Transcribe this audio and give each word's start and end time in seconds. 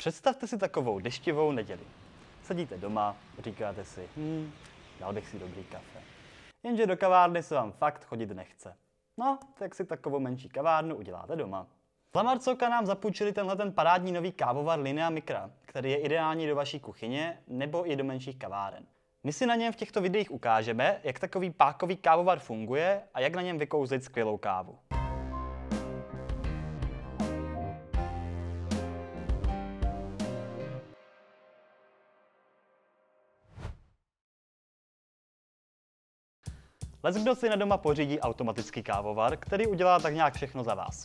Představte 0.00 0.46
si 0.46 0.58
takovou 0.58 1.00
deštivou 1.00 1.52
neděli. 1.52 1.80
Sedíte 2.42 2.76
doma, 2.76 3.16
říkáte 3.38 3.84
si, 3.84 4.08
hm, 4.16 4.52
dal 5.00 5.12
bych 5.12 5.28
si 5.28 5.38
dobrý 5.38 5.64
kafe. 5.64 5.98
Jenže 6.62 6.86
do 6.86 6.96
kavárny 6.96 7.42
se 7.42 7.54
vám 7.54 7.72
fakt 7.72 8.04
chodit 8.04 8.30
nechce. 8.30 8.76
No, 9.18 9.38
tak 9.58 9.74
si 9.74 9.84
takovou 9.84 10.20
menší 10.20 10.48
kavárnu 10.48 10.96
uděláte 10.96 11.36
doma. 11.36 11.66
Za 12.14 12.22
Marcoka 12.22 12.68
nám 12.68 12.86
zapůjčili 12.86 13.32
tenhle 13.32 13.56
ten 13.56 13.72
parádní 13.72 14.12
nový 14.12 14.32
kávovar 14.32 14.80
Linea 14.80 15.10
Micra, 15.10 15.50
který 15.62 15.90
je 15.90 15.96
ideální 15.96 16.46
do 16.46 16.56
vaší 16.56 16.80
kuchyně 16.80 17.38
nebo 17.48 17.90
i 17.90 17.96
do 17.96 18.04
menších 18.04 18.38
kaváren. 18.38 18.86
My 19.24 19.32
si 19.32 19.46
na 19.46 19.54
něm 19.54 19.72
v 19.72 19.76
těchto 19.76 20.00
videích 20.00 20.30
ukážeme, 20.30 21.00
jak 21.04 21.18
takový 21.18 21.50
pákový 21.50 21.96
kávovar 21.96 22.38
funguje 22.38 23.02
a 23.14 23.20
jak 23.20 23.34
na 23.34 23.42
něm 23.42 23.58
vykouzlit 23.58 24.04
skvělou 24.04 24.38
kávu. 24.38 24.78
Leckdo 37.02 37.34
si 37.34 37.48
na 37.48 37.56
doma 37.56 37.76
pořídí 37.76 38.20
automatický 38.20 38.82
kávovar, 38.82 39.36
který 39.36 39.66
udělá 39.66 39.98
tak 39.98 40.14
nějak 40.14 40.34
všechno 40.34 40.64
za 40.64 40.74
vás. 40.74 41.04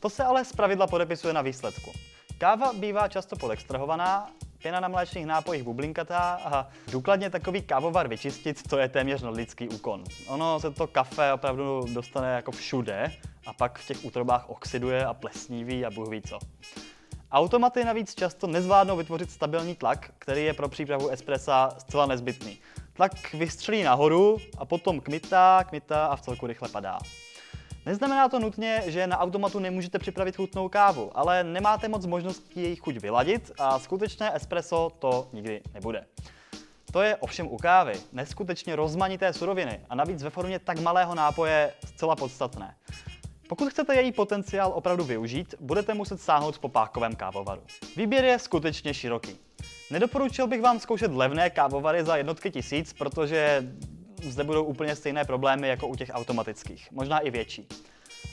To 0.00 0.10
se 0.10 0.24
ale 0.24 0.44
zpravidla 0.44 0.86
podepisuje 0.86 1.32
na 1.32 1.42
výsledku. 1.42 1.90
Káva 2.38 2.72
bývá 2.72 3.08
často 3.08 3.36
podextrahovaná, 3.36 4.30
pěna 4.58 4.80
na 4.80 4.88
mléčných 4.88 5.26
nápojích 5.26 5.62
bublinkatá 5.62 6.40
a 6.44 6.68
důkladně 6.90 7.30
takový 7.30 7.62
kávovar 7.62 8.08
vyčistit, 8.08 8.68
to 8.68 8.78
je 8.78 8.88
téměř 8.88 9.22
nadlidský 9.22 9.68
úkon. 9.68 10.04
Ono 10.28 10.60
se 10.60 10.70
to 10.70 10.86
kafe 10.86 11.32
opravdu 11.32 11.84
dostane 11.92 12.34
jako 12.34 12.52
všude 12.52 13.12
a 13.46 13.52
pak 13.52 13.78
v 13.78 13.86
těch 13.86 14.04
útrobách 14.04 14.50
oxiduje 14.50 15.06
a 15.06 15.14
plesníví 15.14 15.84
a 15.84 15.90
bůh 15.90 16.08
ví 16.08 16.22
co. 16.22 16.38
Automaty 17.32 17.84
navíc 17.84 18.14
často 18.14 18.46
nezvládnou 18.46 18.96
vytvořit 18.96 19.30
stabilní 19.30 19.74
tlak, 19.74 20.10
který 20.18 20.44
je 20.44 20.54
pro 20.54 20.68
přípravu 20.68 21.08
espressa 21.08 21.70
zcela 21.78 22.06
nezbytný. 22.06 22.58
Tlak 22.92 23.34
vystřelí 23.34 23.82
nahoru 23.82 24.38
a 24.58 24.64
potom 24.64 25.00
kmitá, 25.00 25.64
kmitá 25.68 26.06
a 26.06 26.16
v 26.16 26.20
celku 26.20 26.46
rychle 26.46 26.68
padá. 26.68 26.98
Neznamená 27.86 28.28
to 28.28 28.38
nutně, 28.38 28.82
že 28.86 29.06
na 29.06 29.18
automatu 29.18 29.58
nemůžete 29.58 29.98
připravit 29.98 30.36
chutnou 30.36 30.68
kávu, 30.68 31.10
ale 31.14 31.44
nemáte 31.44 31.88
moc 31.88 32.06
možností 32.06 32.62
její 32.62 32.76
chuť 32.76 32.96
vyladit 32.96 33.52
a 33.58 33.78
skutečné 33.78 34.36
espresso 34.36 34.92
to 34.98 35.28
nikdy 35.32 35.60
nebude. 35.74 36.06
To 36.92 37.02
je 37.02 37.16
ovšem 37.16 37.46
u 37.46 37.56
kávy 37.56 37.92
neskutečně 38.12 38.76
rozmanité 38.76 39.32
suroviny 39.32 39.80
a 39.90 39.94
navíc 39.94 40.22
ve 40.22 40.30
formě 40.30 40.58
tak 40.58 40.80
malého 40.80 41.14
nápoje 41.14 41.72
zcela 41.86 42.16
podstatné. 42.16 42.74
Pokud 43.52 43.70
chcete 43.70 43.94
její 43.94 44.12
potenciál 44.12 44.72
opravdu 44.74 45.04
využít, 45.04 45.54
budete 45.60 45.94
muset 45.94 46.20
sáhnout 46.20 46.58
po 46.58 46.68
pákovém 46.68 47.16
kávovaru. 47.16 47.62
Výběr 47.96 48.24
je 48.24 48.38
skutečně 48.38 48.94
široký. 48.94 49.38
Nedoporučil 49.90 50.46
bych 50.46 50.62
vám 50.62 50.80
zkoušet 50.80 51.12
levné 51.12 51.50
kávovary 51.50 52.04
za 52.04 52.16
jednotky 52.16 52.50
tisíc, 52.50 52.92
protože 52.92 53.72
zde 54.22 54.44
budou 54.44 54.64
úplně 54.64 54.96
stejné 54.96 55.24
problémy 55.24 55.68
jako 55.68 55.86
u 55.86 55.96
těch 55.96 56.10
automatických, 56.12 56.88
možná 56.92 57.18
i 57.18 57.30
větší. 57.30 57.68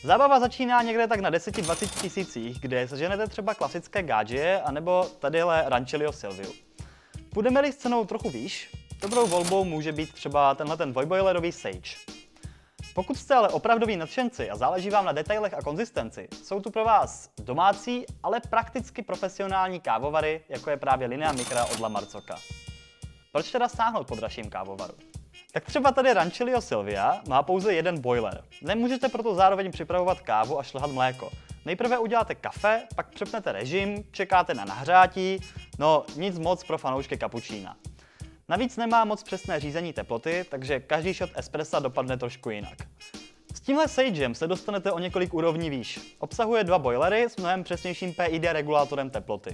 Zábava 0.04 0.40
začíná 0.40 0.82
někde 0.82 1.08
tak 1.08 1.20
na 1.20 1.32
10-20 1.32 2.02
tisících, 2.02 2.60
kde 2.60 2.88
seženete 2.88 3.28
třeba 3.28 3.54
klasické 3.54 4.04
Gaggie 4.04 4.62
anebo 4.62 5.06
tadyhle 5.20 5.64
Rancelio 5.68 6.12
Silviu. 6.12 6.52
Půjdeme-li 7.34 7.72
s 7.72 7.78
cenou 7.78 8.06
trochu 8.06 8.30
výš, 8.30 8.72
dobrou 9.02 9.28
volbou 9.28 9.64
může 9.64 9.92
být 9.92 10.14
třeba 10.14 10.56
tenhle 10.56 10.78
ten 10.78 10.92
dvojboilerový 10.92 11.52
Sage. 11.52 12.19
Pokud 13.00 13.18
jste 13.18 13.36
ale 13.36 13.50
opravdoví 13.50 13.98
nadšenci 13.98 14.50
a 14.50 14.56
záleží 14.56 14.90
vám 14.90 15.06
na 15.06 15.12
detailech 15.12 15.54
a 15.54 15.62
konzistenci, 15.62 16.28
jsou 16.44 16.60
tu 16.60 16.72
pro 16.72 16.86
vás 16.86 17.30
domácí, 17.42 18.06
ale 18.24 18.40
prakticky 18.50 19.02
profesionální 19.02 19.80
kávovary, 19.80 20.42
jako 20.50 20.70
je 20.70 20.78
právě 20.78 21.08
Linea 21.08 21.32
Micra 21.32 21.66
od 21.66 21.80
La 21.80 21.90
Marcoka. 21.90 22.36
Proč 23.32 23.52
teda 23.52 23.68
sáhnout 23.68 24.08
po 24.08 24.16
dražším 24.16 24.50
kávovaru? 24.50 24.94
Tak 25.52 25.66
třeba 25.66 25.92
tady 25.92 26.14
Rancelio 26.14 26.62
Silvia 26.62 27.22
má 27.28 27.44
pouze 27.44 27.74
jeden 27.74 28.02
boiler. 28.02 28.44
Nemůžete 28.62 29.10
proto 29.10 29.36
zároveň 29.36 29.72
připravovat 29.72 30.22
kávu 30.22 30.60
a 30.60 30.64
šlehat 30.64 30.92
mléko. 30.92 31.32
Nejprve 31.66 31.98
uděláte 31.98 32.36
kafe, 32.36 32.88
pak 32.96 33.14
přepnete 33.14 33.52
režim, 33.52 34.04
čekáte 34.12 34.54
na 34.54 34.66
nahřátí, 34.66 35.40
no 35.78 36.06
nic 36.16 36.40
moc 36.40 36.64
pro 36.64 36.78
fanoušky 36.78 37.18
kapučína. 37.18 37.76
Navíc 38.50 38.78
nemá 38.78 39.06
moc 39.06 39.24
přesné 39.24 39.60
řízení 39.60 39.94
teploty, 39.94 40.46
takže 40.50 40.80
každý 40.80 41.14
shot 41.14 41.30
espressa 41.36 41.80
dopadne 41.80 42.18
trošku 42.18 42.50
jinak. 42.50 42.78
S 43.56 43.60
tímhle 43.60 43.88
Sagem 43.88 44.36
se 44.36 44.48
dostanete 44.48 44.92
o 44.92 45.00
několik 45.00 45.34
úrovní 45.34 45.70
výš. 45.70 46.16
Obsahuje 46.20 46.64
dva 46.64 46.80
boilery 46.80 47.24
s 47.24 47.38
mnohem 47.38 47.64
přesnějším 47.64 48.14
PID 48.14 48.44
regulátorem 48.44 49.10
teploty. 49.10 49.54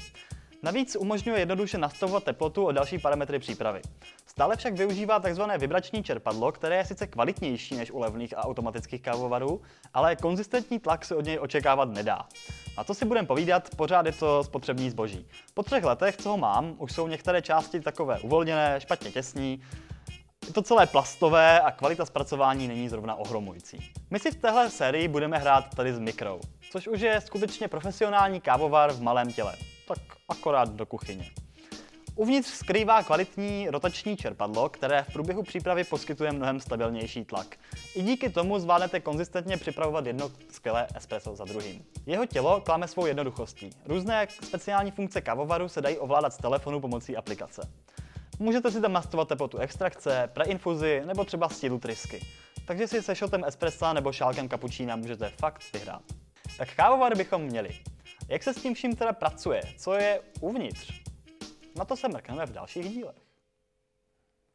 Navíc 0.63 0.95
umožňuje 0.95 1.39
jednoduše 1.39 1.77
nastavovat 1.77 2.23
teplotu 2.23 2.65
o 2.65 2.71
další 2.71 2.99
parametry 2.99 3.39
přípravy. 3.39 3.81
Stále 4.25 4.55
však 4.55 4.73
využívá 4.73 5.19
tzv. 5.19 5.41
vibrační 5.57 6.03
čerpadlo, 6.03 6.51
které 6.51 6.77
je 6.77 6.85
sice 6.85 7.07
kvalitnější 7.07 7.75
než 7.75 7.91
u 7.91 7.99
levných 7.99 8.37
a 8.37 8.43
automatických 8.43 9.01
kávovarů, 9.01 9.61
ale 9.93 10.15
konzistentní 10.15 10.79
tlak 10.79 11.05
se 11.05 11.15
od 11.15 11.25
něj 11.25 11.39
očekávat 11.39 11.89
nedá. 11.89 12.27
A 12.77 12.83
to 12.83 12.93
si 12.93 13.05
budeme 13.05 13.27
povídat, 13.27 13.69
pořád 13.75 14.05
je 14.05 14.11
to 14.11 14.43
spotřební 14.43 14.89
zboží. 14.89 15.27
Po 15.53 15.63
třech 15.63 15.83
letech, 15.83 16.17
co 16.17 16.29
ho 16.29 16.37
mám, 16.37 16.75
už 16.77 16.91
jsou 16.91 17.07
některé 17.07 17.41
části 17.41 17.79
takové 17.79 18.19
uvolněné, 18.19 18.75
špatně 18.79 19.11
těsní, 19.11 19.61
je 20.47 20.53
to 20.53 20.61
celé 20.61 20.87
plastové 20.87 21.59
a 21.59 21.71
kvalita 21.71 22.05
zpracování 22.05 22.67
není 22.67 22.89
zrovna 22.89 23.15
ohromující. 23.15 23.91
My 24.09 24.19
si 24.19 24.31
v 24.31 24.35
téhle 24.35 24.69
sérii 24.69 25.07
budeme 25.07 25.37
hrát 25.37 25.75
tady 25.75 25.93
s 25.93 25.99
mikrou, 25.99 26.39
což 26.71 26.87
už 26.87 27.01
je 27.01 27.21
skutečně 27.21 27.67
profesionální 27.67 28.41
kávovar 28.41 28.91
v 28.91 29.01
malém 29.01 29.33
těle. 29.33 29.55
Tak 29.87 29.97
akorát 30.29 30.69
do 30.69 30.85
kuchyně. 30.85 31.31
Uvnitř 32.17 32.47
skrývá 32.47 33.03
kvalitní 33.03 33.69
rotační 33.69 34.17
čerpadlo, 34.17 34.69
které 34.69 35.03
v 35.03 35.13
průběhu 35.13 35.43
přípravy 35.43 35.83
poskytuje 35.83 36.31
mnohem 36.31 36.59
stabilnější 36.59 37.25
tlak. 37.25 37.55
I 37.95 38.01
díky 38.01 38.29
tomu 38.29 38.59
zvládnete 38.59 38.99
konzistentně 38.99 39.57
připravovat 39.57 40.05
jedno 40.05 40.31
skvělé 40.51 40.87
espresso 40.95 41.35
za 41.35 41.45
druhým. 41.45 41.85
Jeho 42.05 42.25
tělo 42.25 42.61
klame 42.61 42.87
svou 42.87 43.05
jednoduchostí. 43.05 43.69
Různé 43.85 44.27
speciální 44.43 44.91
funkce 44.91 45.21
kavovaru 45.21 45.69
se 45.69 45.81
dají 45.81 45.97
ovládat 45.97 46.33
z 46.33 46.37
telefonu 46.37 46.79
pomocí 46.79 47.17
aplikace. 47.17 47.69
Můžete 48.39 48.71
si 48.71 48.81
tam 48.81 48.93
nastavovat 48.93 49.27
teplotu 49.27 49.57
extrakce, 49.57 50.29
preinfuzi 50.33 51.01
nebo 51.05 51.25
třeba 51.25 51.49
stílu 51.49 51.79
trysky. 51.79 52.25
Takže 52.67 52.87
si 52.87 53.01
se 53.01 53.15
shotem 53.15 53.43
espressa 53.43 53.93
nebo 53.93 54.11
šálkem 54.11 54.47
kapučína 54.47 54.95
můžete 54.95 55.29
fakt 55.29 55.63
vyhrát. 55.73 56.03
Tak 56.57 56.75
kávovar 56.75 57.17
bychom 57.17 57.41
měli. 57.41 57.69
Jak 58.27 58.43
se 58.43 58.53
s 58.53 58.61
tím 58.61 58.73
vším 58.73 58.95
teda 58.95 59.13
pracuje? 59.13 59.61
Co 59.77 59.93
je 59.93 60.21
uvnitř? 60.41 61.04
Na 61.75 61.85
to 61.85 61.97
se 61.97 62.07
mrkneme 62.07 62.45
v 62.45 62.51
dalších 62.51 62.89
dílech. 62.89 63.24